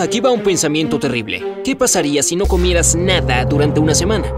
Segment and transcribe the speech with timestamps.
[0.00, 1.60] Aquí va un pensamiento terrible.
[1.64, 4.30] ¿Qué pasaría si no comieras nada durante una semana?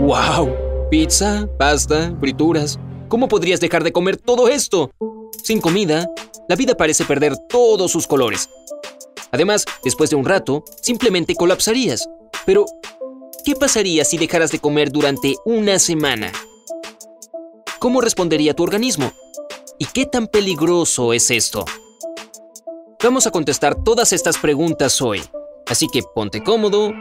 [0.00, 0.54] ¡Wow!
[0.90, 2.78] Pizza, pasta, frituras.
[3.08, 4.90] ¿Cómo podrías dejar de comer todo esto?
[5.42, 6.10] Sin comida,
[6.48, 8.48] la vida parece perder todos sus colores.
[9.30, 12.08] Además, después de un rato, simplemente colapsarías.
[12.44, 12.66] Pero,
[13.44, 16.32] ¿qué pasaría si dejaras de comer durante una semana?
[17.78, 19.12] ¿Cómo respondería tu organismo?
[19.78, 21.64] ¿Y qué tan peligroso es esto?
[23.02, 25.22] Vamos a contestar todas estas preguntas hoy.
[25.66, 26.92] Así que ponte cómodo,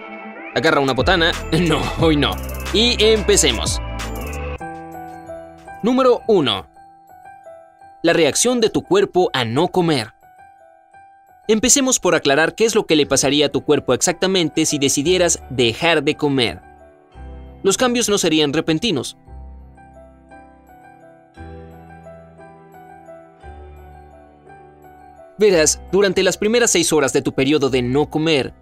[0.54, 1.32] agarra una botana.
[1.60, 2.32] No, hoy no.
[2.74, 3.80] Y empecemos.
[5.84, 6.68] Número 1.
[8.04, 10.14] La reacción de tu cuerpo a no comer.
[11.48, 15.42] Empecemos por aclarar qué es lo que le pasaría a tu cuerpo exactamente si decidieras
[15.50, 16.62] dejar de comer.
[17.64, 19.18] Los cambios no serían repentinos.
[25.38, 28.54] Verás, durante las primeras seis horas de tu periodo de no comer,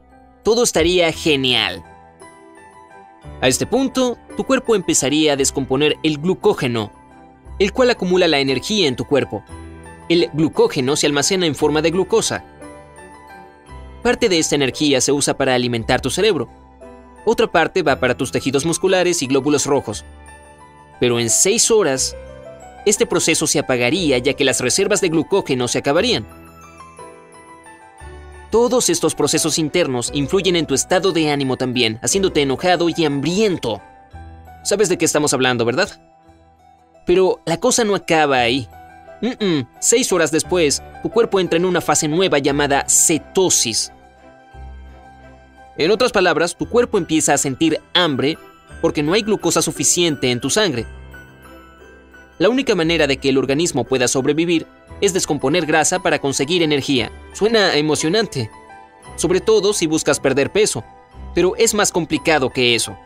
[0.44, 1.84] todo estaría genial.
[3.42, 6.92] A este punto, tu cuerpo empezaría a descomponer el glucógeno,
[7.60, 9.44] el cual acumula la energía en tu cuerpo.
[10.10, 12.44] El glucógeno se almacena en forma de glucosa.
[14.02, 16.50] Parte de esta energía se usa para alimentar tu cerebro.
[17.26, 20.04] Otra parte va para tus tejidos musculares y glóbulos rojos.
[21.00, 22.18] Pero en seis horas,
[22.86, 26.43] este proceso se apagaría ya que las reservas de glucógeno se acabarían.
[28.54, 33.82] Todos estos procesos internos influyen en tu estado de ánimo también, haciéndote enojado y hambriento.
[34.64, 35.90] Sabes de qué estamos hablando, ¿verdad?
[37.08, 38.70] Pero la cosa no acaba ahí.
[39.80, 43.92] Seis horas después, tu cuerpo entra en una fase nueva llamada cetosis.
[45.76, 48.38] En otras palabras, tu cuerpo empieza a sentir hambre
[48.84, 50.86] porque no hay glucosa suficiente en tu sangre.
[52.38, 54.68] La única manera de que el organismo pueda sobrevivir
[55.02, 57.12] es descomponer grasa para conseguir energía.
[57.34, 58.50] Suena emocionante,
[59.16, 60.84] sobre todo si buscas perder peso,
[61.34, 62.98] pero es más complicado que eso.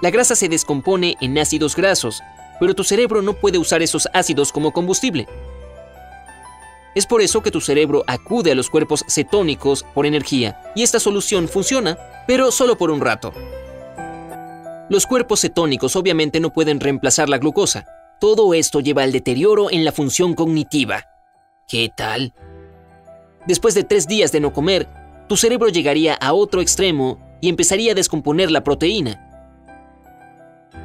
[0.00, 2.22] La grasa se descompone en ácidos grasos,
[2.58, 5.28] pero tu cerebro no puede usar esos ácidos como combustible.
[6.94, 11.00] Es por eso que tu cerebro acude a los cuerpos cetónicos por energía, y esta
[11.00, 13.32] solución funciona, pero solo por un rato.
[14.90, 17.86] Los cuerpos cetónicos obviamente no pueden reemplazar la glucosa,
[18.22, 21.06] todo esto lleva al deterioro en la función cognitiva.
[21.66, 22.32] ¿Qué tal?
[23.48, 24.86] Después de tres días de no comer,
[25.28, 29.28] tu cerebro llegaría a otro extremo y empezaría a descomponer la proteína.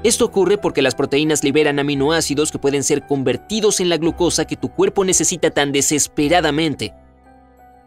[0.01, 4.57] Esto ocurre porque las proteínas liberan aminoácidos que pueden ser convertidos en la glucosa que
[4.57, 6.95] tu cuerpo necesita tan desesperadamente.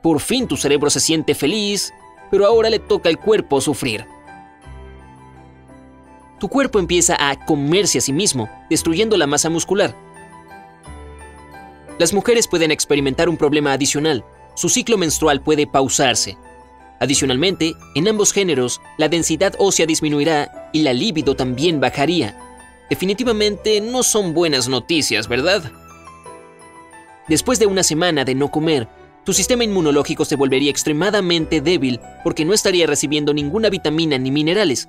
[0.01, 1.93] Por fin tu cerebro se siente feliz,
[2.31, 4.07] pero ahora le toca al cuerpo sufrir
[6.41, 9.95] tu cuerpo empieza a comerse a sí mismo, destruyendo la masa muscular.
[11.99, 14.25] Las mujeres pueden experimentar un problema adicional.
[14.55, 16.39] Su ciclo menstrual puede pausarse.
[16.99, 22.37] Adicionalmente, en ambos géneros, la densidad ósea disminuirá y la libido también bajaría.
[22.89, 25.71] Definitivamente no son buenas noticias, ¿verdad?
[27.29, 28.89] Después de una semana de no comer,
[29.25, 34.89] tu sistema inmunológico se volvería extremadamente débil porque no estaría recibiendo ninguna vitamina ni minerales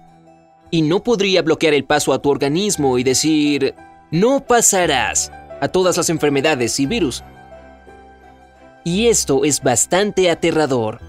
[0.72, 3.76] y no podría bloquear el paso a tu organismo y decir,
[4.10, 7.24] no pasarás a todas las enfermedades y virus.
[8.84, 11.00] Y esto es bastante aterrador.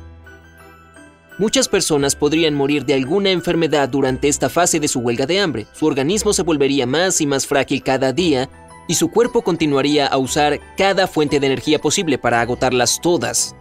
[1.38, 5.66] Muchas personas podrían morir de alguna enfermedad durante esta fase de su huelga de hambre.
[5.72, 8.50] Su organismo se volvería más y más frágil cada día
[8.86, 13.56] y su cuerpo continuaría a usar cada fuente de energía posible para agotarlas todas.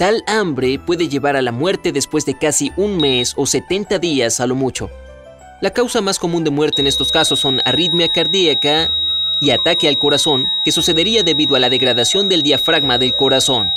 [0.00, 4.40] Tal hambre puede llevar a la muerte después de casi un mes o 70 días
[4.40, 4.88] a lo mucho.
[5.60, 8.90] La causa más común de muerte en estos casos son arritmia cardíaca
[9.42, 13.68] y ataque al corazón, que sucedería debido a la degradación del diafragma del corazón.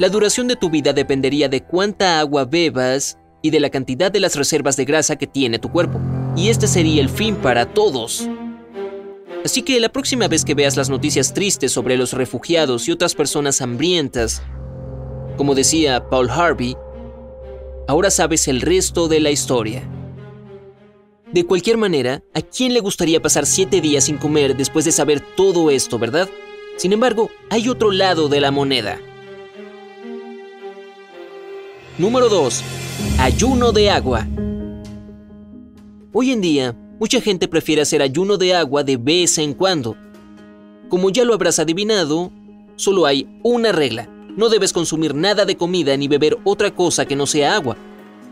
[0.00, 4.18] La duración de tu vida dependería de cuánta agua bebas y de la cantidad de
[4.18, 6.00] las reservas de grasa que tiene tu cuerpo.
[6.34, 8.28] Y este sería el fin para todos.
[9.44, 13.14] Así que la próxima vez que veas las noticias tristes sobre los refugiados y otras
[13.14, 14.42] personas hambrientas,
[15.36, 16.76] como decía Paul Harvey,
[17.86, 19.88] ahora sabes el resto de la historia.
[21.32, 25.22] De cualquier manera, ¿a quién le gustaría pasar siete días sin comer después de saber
[25.36, 26.28] todo esto, verdad?
[26.76, 28.98] Sin embargo, hay otro lado de la moneda.
[31.98, 32.62] Número 2.
[33.18, 34.26] Ayuno de agua.
[36.12, 39.96] Hoy en día, mucha gente prefiere hacer ayuno de agua de vez en cuando.
[40.88, 42.32] Como ya lo habrás adivinado,
[42.76, 44.08] solo hay una regla.
[44.36, 47.76] No debes consumir nada de comida ni beber otra cosa que no sea agua.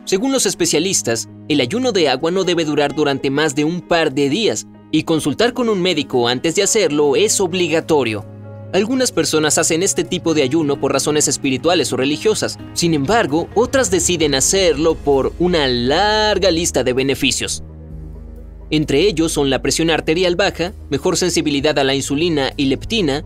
[0.05, 4.13] Según los especialistas, el ayuno de agua no debe durar durante más de un par
[4.13, 8.25] de días y consultar con un médico antes de hacerlo es obligatorio.
[8.73, 12.59] Algunas personas hacen este tipo de ayuno por razones espirituales o religiosas.
[12.73, 17.62] Sin embargo, otras deciden hacerlo por una larga lista de beneficios.
[18.71, 23.25] Entre ellos son la presión arterial baja, mejor sensibilidad a la insulina y leptina,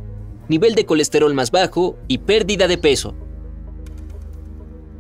[0.48, 3.14] nivel de colesterol más bajo y pérdida de peso.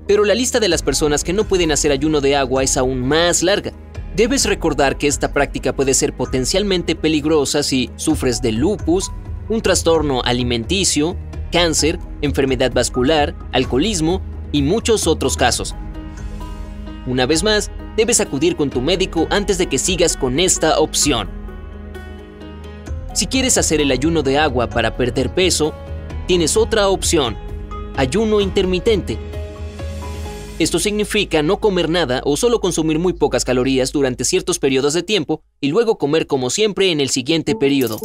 [0.06, 3.06] Pero la lista de las personas que no pueden hacer ayuno de agua es aún
[3.06, 3.72] más larga.
[4.16, 9.12] Debes recordar que esta práctica puede ser potencialmente peligrosa si sufres de lupus,
[9.48, 11.16] un trastorno alimenticio,
[11.52, 14.22] cáncer, enfermedad vascular, alcoholismo
[14.52, 15.74] y muchos otros casos.
[17.06, 21.28] Una vez más, debes acudir con tu médico antes de que sigas con esta opción.
[23.12, 25.74] Si quieres hacer el ayuno de agua para perder peso,
[26.26, 27.36] tienes otra opción,
[27.98, 29.18] ayuno intermitente.
[30.58, 35.02] Esto significa no comer nada o solo consumir muy pocas calorías durante ciertos periodos de
[35.02, 37.98] tiempo y luego comer como siempre en el siguiente periodo.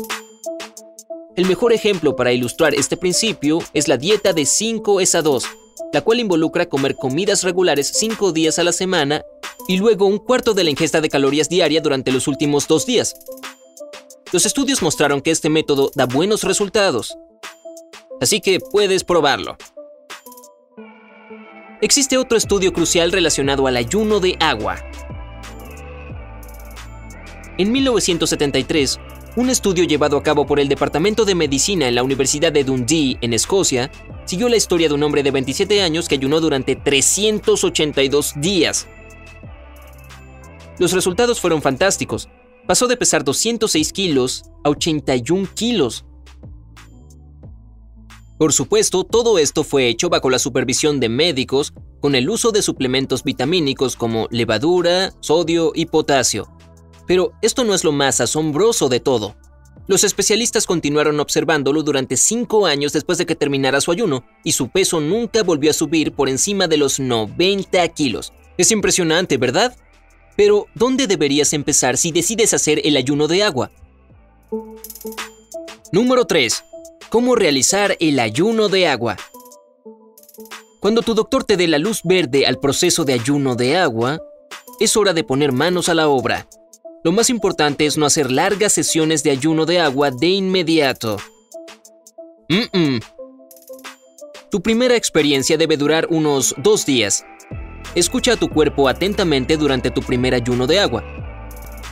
[1.38, 5.46] El mejor ejemplo para ilustrar este principio es la dieta de 5 a 2,
[5.94, 9.22] la cual involucra comer comidas regulares 5 días a la semana
[9.68, 13.16] y luego un cuarto de la ingesta de calorías diaria durante los últimos dos días.
[14.32, 17.18] Los estudios mostraron que este método da buenos resultados,
[18.20, 19.58] así que puedes probarlo.
[21.82, 24.78] Existe otro estudio crucial relacionado al ayuno de agua.
[27.58, 29.00] En 1973,
[29.36, 33.18] un estudio llevado a cabo por el Departamento de Medicina en la Universidad de Dundee,
[33.22, 33.92] en Escocia,
[34.26, 38.88] siguió la historia de un hombre de 27 años que ayunó durante 382 días.
[40.78, 42.28] Los resultados fueron fantásticos.
[42.68, 46.06] Pasó de pesar 206 kilos a 81 kilos.
[48.38, 52.62] Por supuesto, todo esto fue hecho bajo la supervisión de médicos con el uso de
[52.62, 56.52] suplementos vitamínicos como levadura, sodio y potasio.
[57.08, 59.36] Pero esto no es lo más asombroso de todo.
[59.88, 64.70] Los especialistas continuaron observándolo durante cinco años después de que terminara su ayuno, y su
[64.70, 68.34] peso nunca volvió a subir por encima de los 90 kilos.
[68.58, 69.78] Es impresionante, ¿verdad?
[70.36, 73.72] Pero, ¿dónde deberías empezar si decides hacer el ayuno de agua?
[75.92, 76.64] Número 3.
[77.10, 79.18] ¿Cómo realizar el ayuno de agua?
[80.82, 84.20] Cuando tu doctor te dé la luz verde al proceso de ayuno de agua,
[84.80, 86.48] es hora de poner manos a la obra.
[87.04, 91.18] Lo más importante es no hacer largas sesiones de ayuno de agua de inmediato.
[94.50, 97.24] Tu primera experiencia debe durar unos dos días.
[97.96, 101.04] Escucha a tu cuerpo atentamente durante tu primer ayuno de agua.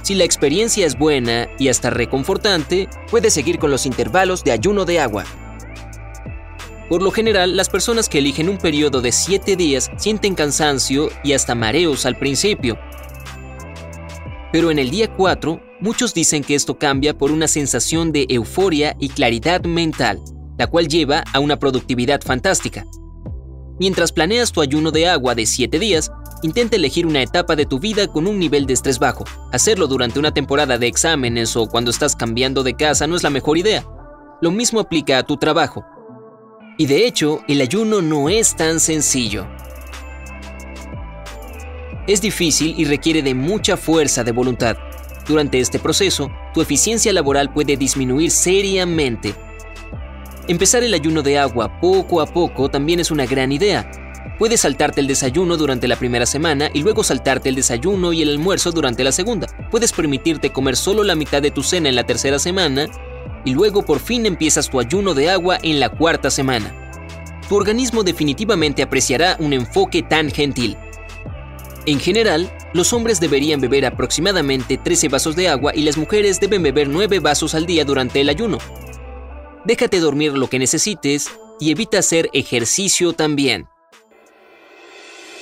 [0.02, 4.86] Si la experiencia es buena y hasta reconfortante, puedes seguir con los intervalos de ayuno
[4.86, 5.24] de agua.
[6.90, 11.34] Por lo general, las personas que eligen un periodo de 7 días sienten cansancio y
[11.34, 12.78] hasta mareos al principio,
[14.54, 18.96] pero en el día 4, muchos dicen que esto cambia por una sensación de euforia
[19.00, 20.20] y claridad mental,
[20.60, 22.86] la cual lleva a una productividad fantástica.
[23.80, 26.12] Mientras planeas tu ayuno de agua de 7 días,
[26.44, 29.26] intenta elegir una etapa de tu vida con un nivel de estrés bajo.
[29.52, 33.32] Hacerlo durante una temporada de exámenes o cuando estás cambiando de casa no es la
[33.32, 33.84] mejor idea.
[34.42, 35.84] Lo mismo aplica a tu trabajo.
[36.78, 39.48] Y de hecho, el ayuno no es tan sencillo.
[42.08, 44.78] Es difícil y requiere de mucha fuerza de voluntad.
[45.28, 49.34] Durante este proceso, tu eficiencia laboral puede disminuir seriamente.
[50.46, 53.90] Empezar el ayuno de agua poco a poco también es una gran idea.
[54.38, 58.30] Puedes saltarte el desayuno durante la primera semana y luego saltarte el desayuno y el
[58.30, 59.48] almuerzo durante la segunda.
[59.72, 62.88] Puedes permitirte comer solo la mitad de tu cena en la tercera semana
[63.46, 66.74] y luego por fin empiezas tu ayuno de agua en la cuarta semana.
[67.48, 70.76] Tu organismo definitivamente apreciará un enfoque tan gentil.
[71.86, 76.64] En general, los hombres deberían beber aproximadamente 13 vasos de agua y las mujeres deben
[76.64, 78.58] beber 9 vasos al día durante el ayuno.
[79.66, 81.30] Déjate dormir lo que necesites
[81.60, 83.68] y evita hacer ejercicio también.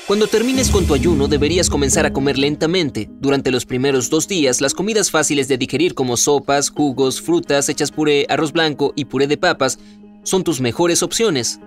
[0.07, 3.09] Cuando termines con tu ayuno deberías comenzar a comer lentamente.
[3.19, 7.91] Durante los primeros dos días, las comidas fáciles de digerir como sopas, jugos, frutas, hechas
[7.91, 9.79] puré, arroz blanco y puré de papas
[10.23, 11.59] son tus mejores opciones.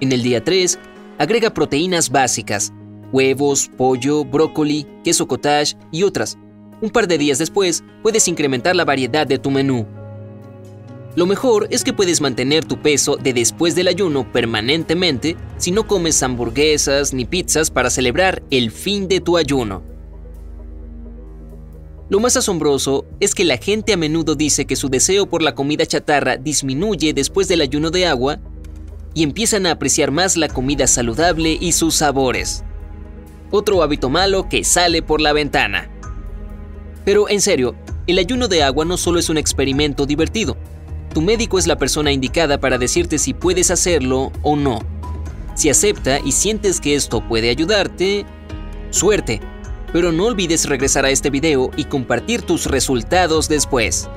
[0.00, 0.78] En el día 3,
[1.18, 2.72] Agrega proteínas básicas,
[3.10, 6.36] huevos, pollo, brócoli, queso cottage y otras.
[6.82, 9.86] Un par de días después, puedes incrementar la variedad de tu menú.
[11.14, 15.86] Lo mejor es que puedes mantener tu peso de después del ayuno permanentemente si no
[15.86, 19.82] comes hamburguesas ni pizzas para celebrar el fin de tu ayuno.
[22.10, 25.54] Lo más asombroso es que la gente a menudo dice que su deseo por la
[25.54, 28.38] comida chatarra disminuye después del ayuno de agua
[29.14, 32.62] y empiezan a apreciar más la comida saludable y sus sabores.
[33.50, 35.90] Otro hábito malo que sale por la ventana.
[37.06, 37.74] Pero en serio,
[38.08, 40.56] El ayuno de agua no solo es un experimento divertido.
[41.12, 44.78] Tu médico es la persona indicada para decirte si puedes hacerlo o no.
[45.54, 48.24] Si acepta y sientes que esto puede ayudarte,
[48.90, 49.40] suerte.
[49.92, 54.08] Pero no olvides regresar a este video y compartir tus resultados después.